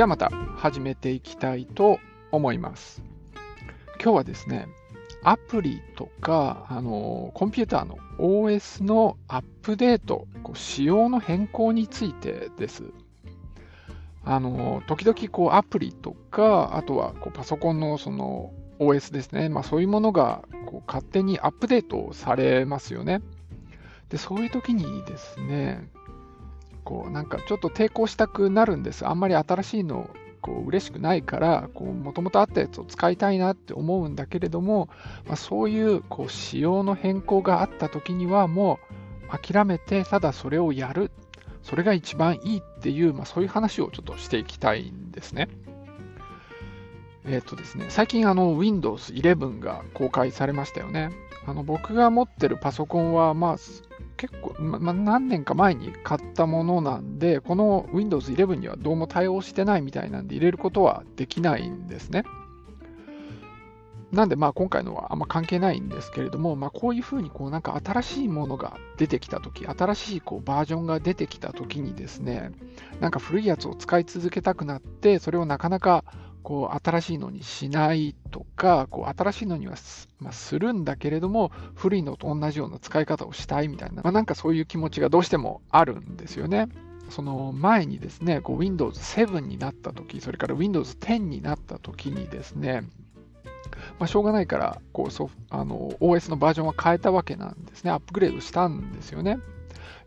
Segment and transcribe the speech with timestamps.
[0.00, 1.98] じゃあまた始めていきたいと
[2.32, 3.02] 思います。
[4.02, 4.66] 今日はですね、
[5.22, 12.84] アプリとか、あのコンピューターの OS のアップデート、こう仕様の変更についてです。
[14.24, 23.20] あの時々こうアプリとか、あとはこうパソコンのその OS ですね、まあ、そういうものがこう勝手にアップデートされますよね。
[24.08, 25.90] で、そういう時にですね、
[26.84, 29.06] こうなんかちょっと抵抗したくなるんです。
[29.06, 34.88] あんまり新しいのこう嬉しくないから、もともとあったやつを使いたいなって思うんだけれども、
[35.26, 38.78] まあ、そういうこう仕様の変更があった時にはも
[39.32, 41.10] う諦めて、ただそれをやる。
[41.62, 45.48] それが一番いいっていう、まあ、そういう話をちょっとしていきたいんですね。
[47.26, 51.10] えっ、ー、とですね、最近あの Windows 11が公開されましたよね。
[51.46, 53.56] あの僕が持ってるパソコンは、まあ、
[54.20, 62.24] 結構、ま、何年か前に買ったものなんで、この Windows 11にはどうも対応してないみたいなんで入れることはできないんですね。
[64.12, 72.52] なんでまあ今回のはあんま関係ないんですけれども、まあ、こういうふうにこうなんか新しいものが出てきたとき、新しいこうバージョンが出てきたときにですね、
[73.00, 76.04] なんか古いやつを使い続けたくなって、それをなかなか
[76.42, 86.68] こう新しいのにしないとか、こう新しいのにはす,、まあ、するんだけれども、古いのと同じような使い方をしたいみたいな、まあ、なんかそういう気持ちがどうしてもあるんですよね。
[87.10, 92.82] その前にですね、こう Windows 7になった時、それから Windows 10になった時にですね、
[93.98, 97.90] まあ、しょうがないからこうソあの OS のバージョンは変えたわけなんですね。
[97.90, 99.38] アップグレードしたんですよね。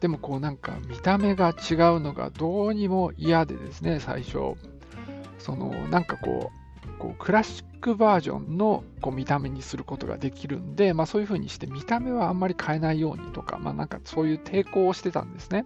[0.00, 4.56] でもこうなんか見た目が違うのがどうにも嫌でですね、最初。
[5.42, 15.64] そのなんかこうこうクラシックバージョンのこう見た目にすることができるんで、まあ、そういうふうにして見た目はあんまり変えないようにとか、まあ、なんかそういう抵抗をしてたんですね。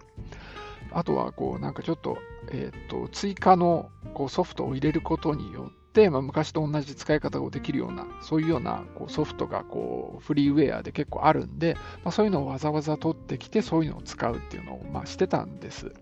[0.93, 2.19] あとはこうなんかちょっと,、
[2.51, 15.93] えー、と追加のこうソフトを入れることによって、まあ、昔と同じ使い方ができるような、そういうようなこうソフトがこうフリーウェアで結構あるんで、まあ、そういうのをわざわざ取ってきて、そういうのを使うっていうのをまあしてたんです。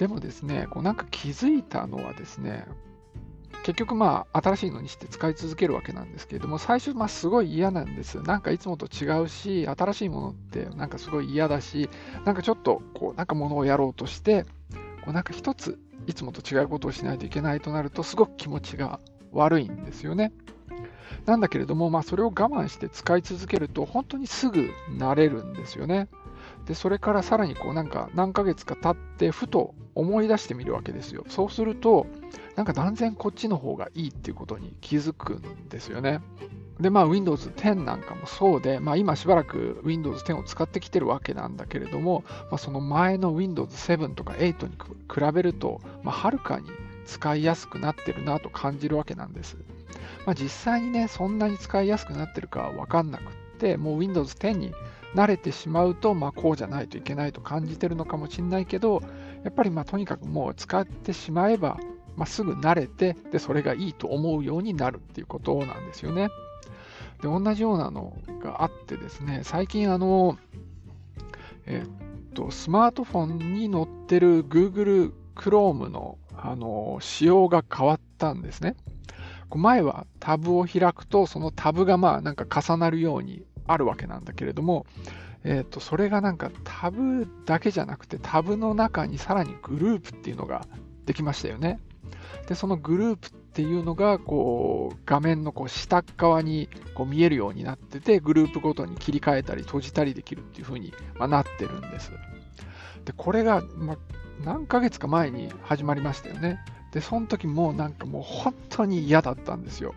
[0.00, 2.64] でもですね、こうなんか気づいたのはですね、
[3.64, 8.18] 結局まあ新しいのにして使い続けるわけなんですけれども、最初まあすごい嫌なんです。
[8.22, 11.90] なんかいつもと違うし、新しいものってなんかすごい嫌だし、
[12.24, 14.44] なんかちょっとこうなんかものをやろうとして、
[15.04, 19.00] こうなんか一ついつもと違うことをしないといけないとなると、すごく気持ちが
[19.32, 20.32] 悪いんですよね。
[21.26, 26.08] なんだけれども、まあ、それを我慢して使い続けると、本当にすぐ慣れるんですよね。
[26.66, 31.24] で、それからさらにこうなんか何ヶ月か経って、ふと思い出してみるわけですよ。
[31.28, 32.06] そうすると、
[32.56, 36.20] なんか断然こっちの方がいいっていうことに気づくんですよね。
[36.80, 46.68] で、まあ Windows 10なんかもそうで、まあ今しばらく Windows 10を使ってきてるわけなんだけれども、まあ、その前の Windows 7とか8に比べると、まあ、はるかに
[47.06, 49.56] 使いやすくなってるなと感じるわけなんです。
[50.26, 53.24] まあ、実際にね、そんなに使いやすくなってるかはわかんなくっ
[53.58, 54.72] て、もう Windows 10に
[55.14, 59.02] 慣れてしまうと、まあ、こうじゃないといけないと感じてるのかもしれないけど、
[59.44, 61.78] やっぱりまあとにかくもう使ってしまえば、
[62.16, 66.28] まあ、すぐ慣れてで、それがいいと思うようになるっていうことなんですよね。
[67.22, 70.38] で、同じようなのがあってですね、最近あの、
[71.66, 78.74] えっと、スマートフォンに載ってる Google Chrome のあの仕様が変わったんですね。
[79.52, 84.86] 前はタブを開くと、そのタブがまあなんか重なるようにあるわけなんだけれども、
[85.44, 90.66] えー、とそれがなんかタブだけじゃなくてタブの中にさらにグループっていうのが
[91.06, 91.80] できましたよね。
[92.46, 102.12] でそのグループっていうのがこう画面のこう下側にこう見えるようになっててグループごとに切り替えたり閉じたりできるっていう風にまなってるんです。
[103.04, 103.96] でこれがま
[104.44, 106.60] 何ヶ月か前に始まりましたよね。
[106.92, 109.94] でその時もなんかもう本当に嫌だったんですよ。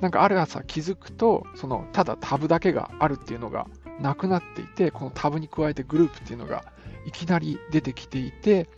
[0.00, 3.66] なんかある朝気づくと、そのただタブだけがあるっていうのが
[4.00, 6.64] なくなっていて、このタブに加えてグループっていうのが
[7.06, 8.68] いきなり出てきていて、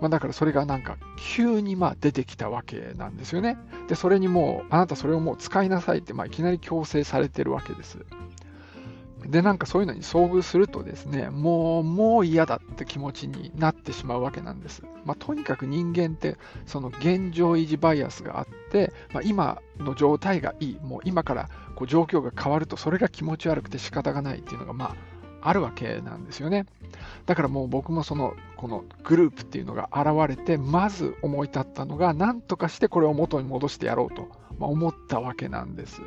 [0.00, 0.96] まあ、だからそれがなんか
[1.34, 3.56] 急にまあ出てきたわけなんですよね。
[3.88, 7.98] で、それにもう、あなたそれをもう使いなさいってまあいきなり強制されてるわけです。
[9.26, 14.82] で、なんかそういうのに遭遇するとですね、もう、もう嫌だって気持ちになってしまうわけなんです。
[15.04, 16.36] まあ、とにかく人間って、
[16.66, 18.52] その現状維持バイアスがあって、
[19.12, 24.96] まあ、今の状態がいい、もう今からこう状況が変わると、それが気持ち悪くて仕方がないっていうのが、ま
[25.42, 26.66] あ、あるわけなんですよね。
[27.26, 34.28] だからもう僕もその、このグループっていうのが現れて、まず思い立ったのが、なんとかしてこれを元に戻してやろうと、
[34.58, 36.00] ま思ったわけなんです。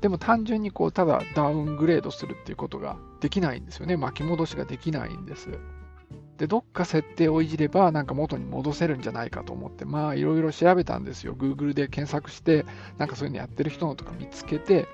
[0.00, 3.96] でも単純にこうただダウングレードするっていうことができないんですよね。
[3.96, 5.58] 巻き戻しができないんです。
[6.38, 11.34] で、どっか設定をいじれば、なんか元に戻せるんじゃないかと思って、まあ、いろいろ調べたんですよ。
[11.34, 12.64] Google で検索して、
[12.96, 14.86] なんかそういうのやってる人のとか見つけて、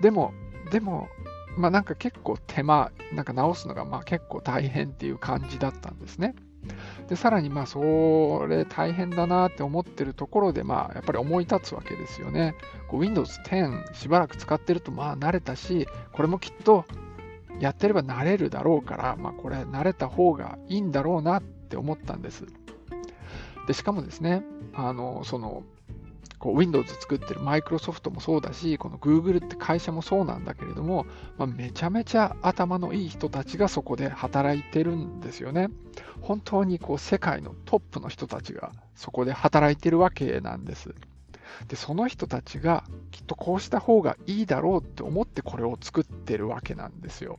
[0.00, 0.32] でも、
[0.70, 1.08] でも、
[1.56, 6.34] まあなんか結構手間、なんか直すのがまあ結構大変っていう感じだったんですね。
[7.08, 12.54] で、さらにまあそれ大変だなって思ってるところで、まあやっぱり思い立つわけですよね。
[12.88, 16.84] こう Windows 10しばらく使ってるとまあ慣れたし、これもきっと
[17.60, 22.46] やってれば慣れるだろうから、まあこれ慣れた方がいいんだろうなって思ったんです。
[23.66, 24.44] で、しかもですね、
[24.74, 25.64] あの、その
[26.38, 31.06] こう Windows 作ってるマイクロソフトもそうだし、この Google って会社もそうなんだけれども、
[31.38, 35.68] まあ、めちゃめちゃ頭のいい人たちがそこで働いてるんですよね。
[36.20, 40.94] 本当にこう世界のトップの人たちがそこで働いてるわけなんです。
[41.68, 47.38] で、その人たちがきっとこうした方がいいだろうって思ってこれを作ってるわけなんですよ。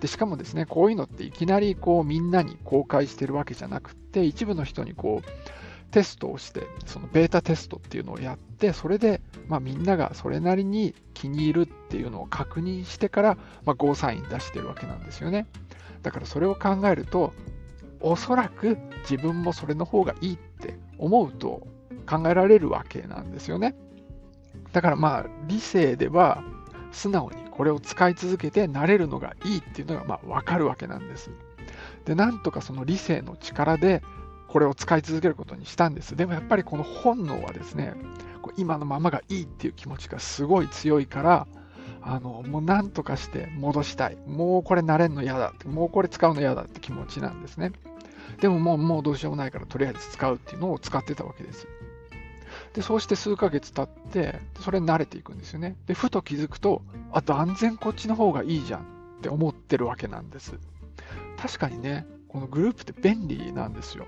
[0.00, 15.46] でしかもですね、こういうのっていきなりこうみんなに公開してるわけじゃなくて、一部の人にこうテストをして、そのベータテストっていうのをやって、それで、まあ、みんながそれなりに気に入るっていうのを確認してから、まあ、ゴーサイン出してるわけなんですよね。
[16.02, 17.32] だからそれを考えると、
[18.00, 18.76] おそらく
[19.08, 21.66] 自分もそれの方がいいって思うと
[22.06, 23.74] 考えられるわけなんですよね。
[24.72, 26.42] だからまあ理性では
[26.92, 31.30] 素直にこれを使い続けて慣れるのがいいっていうのがまあ分かるわけなんです。
[32.04, 34.02] で、なんとかその理性の力で
[34.48, 36.16] これを使い続けることにしたんです。
[36.16, 37.94] でもやっぱりこの本能はですね、
[38.56, 41.46] 今のままがいいっていう気持ちがすごい強いから、
[42.02, 44.16] あの、もう何とかして戻したい。
[44.26, 47.72] もうこれ慣れんの嫌だって、もうこれ使うの嫌だって気持ちなんですね。
[48.40, 51.66] でももうもうどうしようもないからとりあえず使うっていうのを使ってたわけです。
[52.76, 55.76] で、そうして数ヶ月経って、それに慣れていくんですよね。
[55.86, 58.84] で、ふと気づくと、あ、断然こっちの方がいいじゃんっ
[59.22, 60.58] て思ってるわけなんです。
[61.38, 64.06] 確かにね、このグループって便利なんですよ。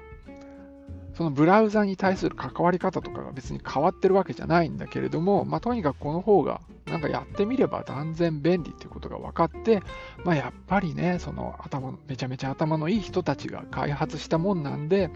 [1.18, 9.82] そのブラウザに対する関わり方とかが別に変わってるわけじゃないんだけれども、まあ、とにかくこの方がなんかやってみれば断然便利っていうことが分かって、
[10.24, 15.10] まあ、やっぱりね、その頭めちゃめちゃ頭のいい人たちが開発したもんなんで、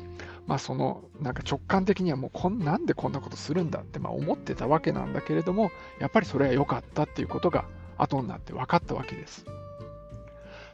[0.49, 5.71] まあ、そのなんか直感的にはもうこんなんでこんなことするんだってまあ思ってたわけなんだけれども、
[6.01, 7.65] やっぱりそれは良かったっていうことが
[7.97, 9.47] 後になって分かったわけです。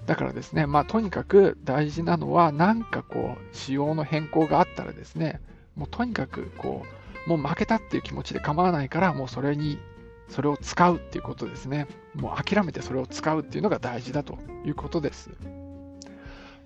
[0.09, 5.39] だからですね、まあ、とにかく大事なのは、なんかこう、仕様の変更があったらですね、
[5.77, 6.83] もうとにかくこ
[7.27, 9.79] う、もう負けたっていう気持ちで構わないから、もうそれに、
[10.31, 11.87] それを使うっていうことですね。
[12.15, 15.31] もう諦めてそれを使うっていうのが大事だということです。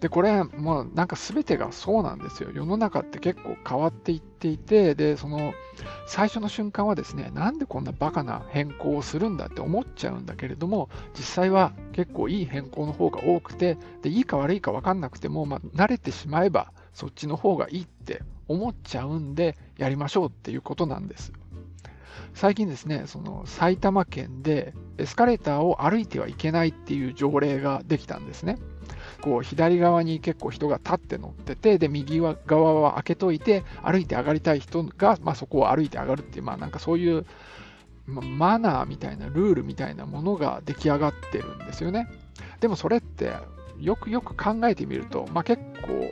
[0.03, 2.51] で、これ、もうなんか全てがそうなんですよ。
[2.53, 5.55] 世の中って結構変わっていっていて、で、その
[6.09, 21.33] 最初の瞬間はですね、なんでこんなバカな変更をするんだって思っちゃうんだけれども、実際は結構いい変更の方が多くて、で、いいか悪いか分かんなくても、まあ、慣れてしまえばそっちの方がいいって思っちゃうんで、やりましょうっていうことなんです。
[22.35, 28.59] 最近ですね、その埼玉県でエスカレーターを歩いてはいけないっていう条例ができたんですね。
[29.21, 37.27] こう左側に結構人が立って乗ってて、で、右側は開けといて、歩いて上がりたい人が、まあ、そこを歩いて上がるっていう、まあなんかそういう、
[38.07, 42.09] マナーみたいなルールみたいなものが出来上がってるんですよね。
[42.61, 43.33] でもそれって
[43.79, 46.11] よくよく考えてみると、まあ、結構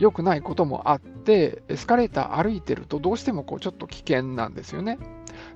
[0.00, 4.98] 良くないこともあって、エスカレーター歩いてるとどうしてもこうちょっと危険なんですよね。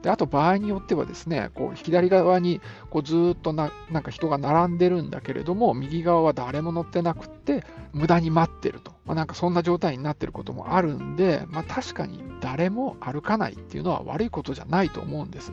[0.02, 2.60] であと場合によってはですね、こう左側に
[2.90, 8.92] こうずっとななんか人が並んでるんだけれども、右側は誰も乗ってなくって、無駄に待ってると。
[9.06, 15.52] まあ、なんかそんな状態になってることもあるんで、まあ、確かに誰も歩かないっていうのは悪いことじゃないと思うんです。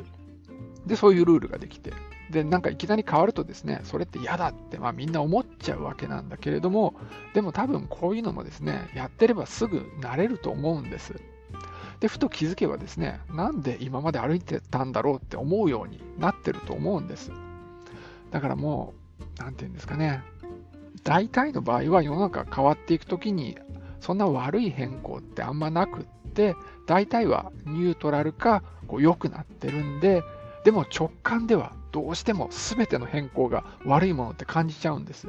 [0.86, 1.93] で、そういうルールができて。
[2.31, 6.95] で、なんかいきなり変わるとですね、それって嫌だって、まあみんな思っちゃうわけなんだけれども、
[7.33, 11.15] でも多分こういうのもですね、やってればすぐ慣れると思うんです。
[12.00, 17.31] で、ふと気づけばですね、なんで今まで歩いてたんだろうって思うようになってると思うんです。
[18.31, 20.23] だからもう、なんて言うんですかね、
[21.03, 23.57] 大体の場合は世の中変わっていくときに、
[24.00, 26.55] そんな悪い変更ってあんまなくって、
[26.88, 30.23] 大体はニュートラルかこう良くなってるんで、
[30.63, 35.27] でも直感ではどうしても全ての変更が悪いものって感じちゃうんです。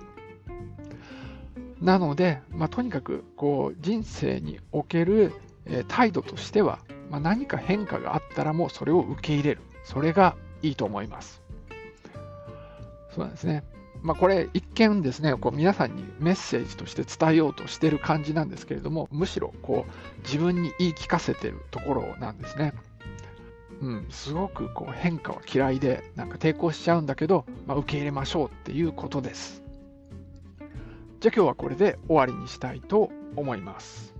[1.80, 5.32] なので、まあ、とにかくこう人生における
[5.66, 6.78] え態度としては、
[7.10, 9.60] まあ、何か変化があったらもうそれを受け入れる。
[9.84, 11.42] それがいいと思います。
[13.14, 13.64] そうなんですね。
[14.00, 22.72] まあ、これ一見ですね、こう皆さんにメッセージとして伝えようとしてる感じなんですけれども、むしろこう自分に言い聞かせてるところなんですね。
[23.82, 29.62] うん、すごくこう変化は嫌いで、なんか抵抗しちゃうんだけど、まあ、受け入れましょうっていうことです。
[31.18, 34.14] じゃあ今日はこれで終わりにしたいと思います。